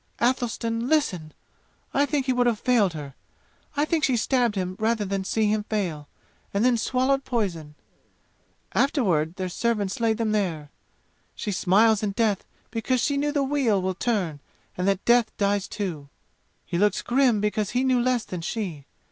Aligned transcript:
Athelstan 0.19 0.87
listen! 0.87 1.31
I 1.93 2.07
think 2.07 2.25
he 2.25 2.33
would 2.33 2.47
have 2.47 2.57
failed 2.59 2.93
her! 2.93 3.13
I 3.77 3.85
think 3.85 4.03
she 4.03 4.17
stabbed 4.17 4.55
him 4.55 4.75
rather 4.79 5.05
than 5.05 5.23
see 5.23 5.45
him 5.51 5.63
fail, 5.65 6.07
and 6.51 6.65
then 6.65 6.75
swallowed 6.75 7.23
poison! 7.23 7.75
Afterward 8.73 9.35
their 9.35 9.47
servants 9.47 9.99
laid 9.99 10.17
them 10.17 10.31
there. 10.31 10.71
She 11.35 11.51
smiles 11.51 12.01
in 12.01 12.13
death 12.13 12.43
because 12.71 12.99
she 12.99 13.15
knew 13.15 13.31
the 13.31 13.43
wheel 13.43 13.79
will 13.79 13.93
turn 13.93 14.39
and 14.75 14.87
that 14.87 15.05
death 15.05 15.37
dies 15.37 15.67
too! 15.67 16.09
He 16.65 16.79
looks 16.79 17.03
grim 17.03 17.39
because 17.39 17.69
he 17.69 17.83
knew 17.83 18.01
less 18.01 18.23
than 18.25 18.41
she. 18.41 18.87